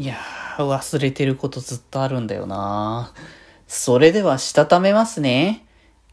[0.00, 3.12] いやー、忘れてることずっとあるんだよな
[3.68, 5.66] それでは、したためますね。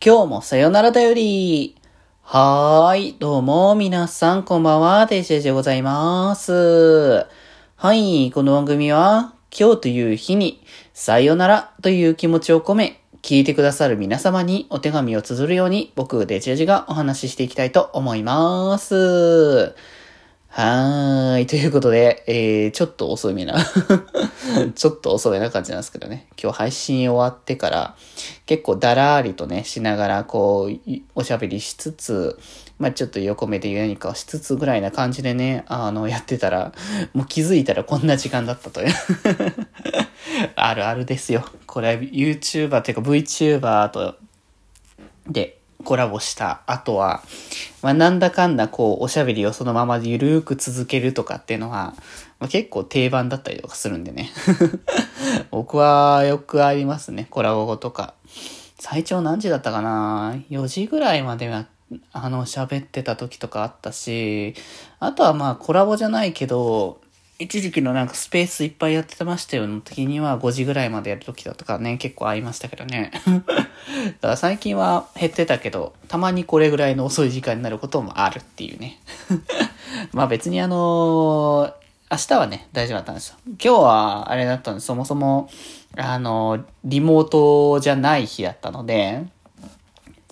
[0.00, 1.74] 今日もさよならだより。
[2.22, 7.26] はーい、どうも、皆さん、こんばんは、デジェジでございます。
[7.74, 10.64] はい、この番組は、今日という日に、
[10.94, 19.74] さよならという気持ちを込め、聞いてくださる皆様にお手紙を綴るように、僕、デジェジがお話ししていきたいと思います。
[20.54, 21.46] はーい。
[21.46, 23.54] ということで、えー、ちょっと遅めな。
[24.74, 26.28] ちょっと遅めな感じなんですけどね。
[26.38, 27.96] 今日配信終わってから、
[28.44, 32.38] 結構だらーりとね、しながら、こう、いおしゃべりしつつ、
[32.78, 36.72] まあちょっと横目で何かをしつつぐらいな感じでね、あの、やってたら、
[37.14, 38.94] もう気づいたらこんな時間だったという。
[40.54, 41.46] あるあるですよ。
[41.66, 44.16] これは YouTuber っていうか VTuber と、
[45.26, 47.22] で、コラボした後は、
[47.82, 51.94] まあ、なんだかんだこう、おしゃべりをそのままでゆるーく続けるとかっていうのは、
[52.38, 54.30] まあ、結構定番だったりとかするんでね。
[55.50, 58.14] 僕はよくありますね、コラボ後とか。
[58.78, 61.66] 最長何時だったかな ?4 時ぐらいまでは、
[62.12, 64.54] あの、喋ってた時とかあったし、
[65.00, 67.01] あとはまあ、コラボじゃないけど、
[67.42, 73.10] 一時期のなんかスペースいっぱいやってましたよの時には5時ぐらいまでやる時だとかね、結構ありましたけどね。
[73.26, 73.58] だか
[74.22, 79.00] ら最近は減ってたけど、たまにこれぐらいの遅い時間になることもあるっていうね。
[80.12, 81.82] まあ別にあのー
[82.12, 83.36] 明日はね、大丈夫だったんですよ。
[83.46, 84.86] 今日はあれだったんです。
[84.86, 85.48] そもそも、
[85.96, 89.24] あのーリモートじゃない日だったので、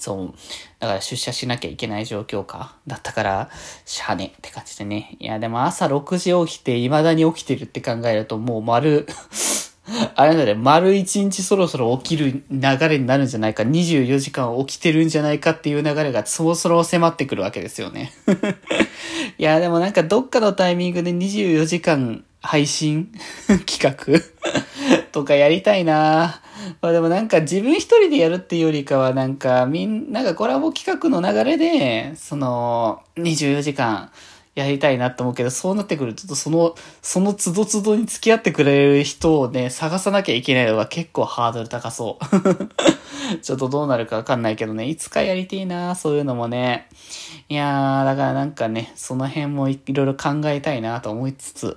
[0.00, 0.34] そう。
[0.78, 2.74] だから出社しなきゃいけない状況か。
[2.86, 3.50] だったから、
[3.84, 5.16] しゃあねって感じでね。
[5.20, 9.06] いや、でも朝6時起きて、未だに起きてるって考えると、もう丸、
[10.16, 18.12] あれなんだね、丸1日そろそろ起きる流れになるんじゃないか、24時間起きてるんじゃないかっていう流れがそろそろ迫ってくるわけですよね。
[19.36, 23.12] いや、でもなんかどっかのタイミングで24時間配信
[23.66, 24.18] 企画
[25.12, 26.49] とかやりたいなぁ
[26.80, 34.10] まあでもなんか自分一人でやるっていうよりかはなんかみんなんかコラボ企画の流れで、その24時間
[34.54, 42.24] やりたいなと思うけど、そうなってくるとちょっとその、その都度都度に付き合ってくれる人をね、探さなきゃいけないのが結構ハードル高そう。
[43.42, 46.88] ちょっとどうなるかわかんないけどね、いつかやりてえなそういうのもね。
[47.48, 51.76] いやー、だからなんかね、その辺もいろいろ考えたいなと思いつつ、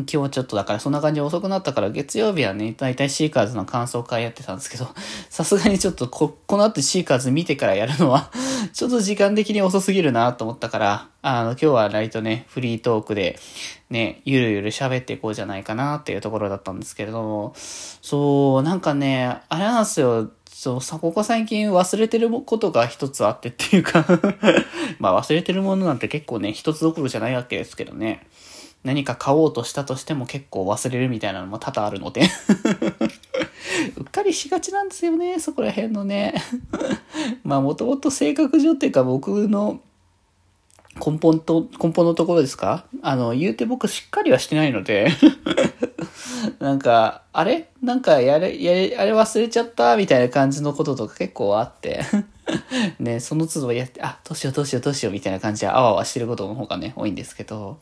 [0.00, 4.88] 今日はちょっとだからそんな感じで遅くなったから月曜日はね、だいたいシーカーズの感想会やってたんですけど、
[5.30, 8.30] さすがにちょっとこ、この後シーカーズ見てからやるのは、
[8.72, 13.38] ちょっと時間的に遅すぎるなと思ったから、あの、今日は割とね、フリートークで、
[13.90, 24.06] ね、ゆるゆる喋っていこうじゃないかなっていうところだったんですけれども、そう、なんかね、あれなんですよ、そう、さ、ここ最近忘れてることが一つあってっていうか
[24.98, 28.26] まあ忘れてるものなんて結構ね、一つどころじゃないわけですけどね。
[28.86, 32.22] 何か買おうとしたとしても結構忘れるみたいなのも多々あるので。
[33.98, 36.34] うっかりしがちなんですよね、そこら辺のね。
[37.42, 39.80] まあもともと性格上っていうか僕の
[41.04, 42.86] 根本と、根本のところですか？
[43.02, 45.10] あの、言うて僕しっかりはしてないので。
[46.60, 47.68] なんか、あれ？
[47.82, 49.96] なんかやれ、やれ、あれ忘れちゃった？
[49.96, 52.02] みたいな感じのこととか結構あって。
[53.00, 57.78] ね、その都度やって、あ、どうしようどうしようどうしようみたいな感じであわあわしてることの方がね、多いんですけど、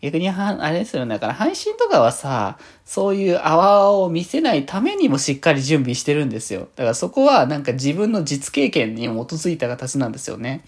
[0.00, 6.68] 逆には、あれですよね、だから配信とかはさ、そういうあわあわを見せないためにもしっかり準備してるんですよ。
[6.76, 10.62] だからそこはなんか自分の実経験に基づいた形なんですよね。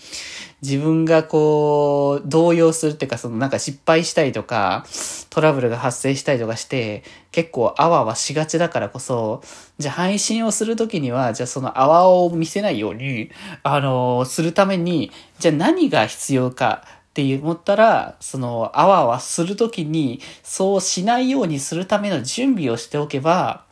[0.63, 4.87] 自分がこう、動揺するっていうか、そのなんか失敗したりとか、
[5.29, 9.43] トラブルが発生したりとかして、結構あわあわしがちだからこそ、
[9.79, 13.31] じゃあ配信をするときには、じゃあそのあわあわを見せないように、
[13.63, 23.65] あのするために、じゃあ何が必要かって思ったら、そのあわあわするときに、そうしないようにするための準備をしておけば、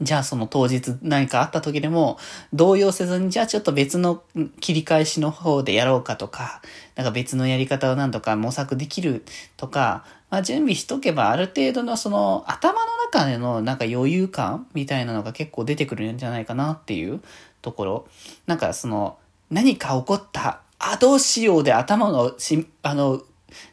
[0.00, 2.18] じゃあその当日何かあった時でも
[2.52, 4.22] 動揺せずに、じゃあちょっと別の
[4.60, 6.62] 切り返しの方でやろうかとか、
[6.94, 9.24] なんか別のやり方をなんとか模索できる
[9.56, 12.78] とか、まあ準備しとけばある程度のその頭の
[13.12, 17.20] 中でのなんか余裕感みたいなのが結構出てくるんじゃないかなっていう
[17.62, 18.08] ところ。
[18.46, 19.16] なんかその
[19.52, 23.22] 何か起こった、あ、どうしようで頭のし、あの、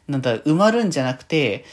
[0.06, 1.64] なんだ、埋まるんじゃなくて、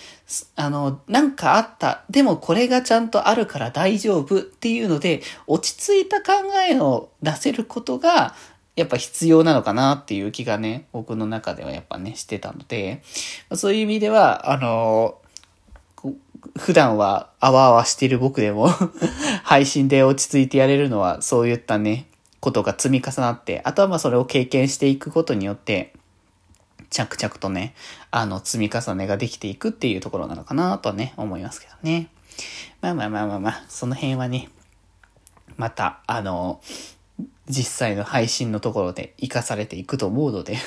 [0.55, 2.05] あの、なんかあった。
[2.09, 6.33] でもこれがちゃんとあるから大丈夫っていうので、落ち着いた考
[6.69, 8.33] えを出せることが、
[8.77, 13.01] やっぱ必要なのかなっていう気がね、僕の中ではやっぱね、してたので、
[13.53, 15.17] そういう意味では、あの、
[16.55, 18.69] 普段はあわあわしてる僕でも
[19.43, 22.07] 配信で落ち着いてやれるのはそういったね、
[22.39, 25.93] ことが積み重なって、あとはまあそれを経験していくことによって、
[26.89, 27.73] 着々とね、
[28.11, 32.09] あの、積み重ねができていくっていうところなのかなとね、思いますけどね。
[32.81, 34.49] まあまあまあまあまあ、その辺はね、
[35.57, 36.61] また、あの、
[37.49, 40.57] 実際の配信のところで活かされていくと思うので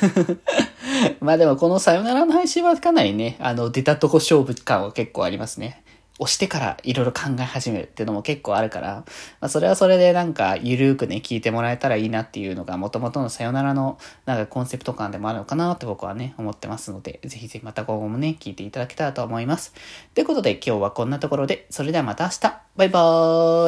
[1.21, 5.83] まあでもこのさよならの配信はかなりね、あの、出たとこ勝負感は結構ありますね。
[6.19, 9.05] 押してからいろいろ考え始めるっていうのも結構あるから、
[9.41, 19.73] まあ、それはそれでなんかゆるーくね、聞いてもらえたらいいなっていうのが元々のさよならのなんかコンセプト感でもあるのかなって僕はね、思ってますので、ぜひぜひまた今後もね、聞いていただけたらと思います。
[20.15, 22.41] ということで今日はこんなところで、それではまた明日
[22.77, 23.01] バイバ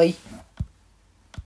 [0.03, 0.42] ーイ